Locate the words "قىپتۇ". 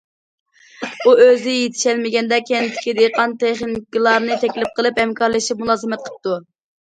6.09-6.39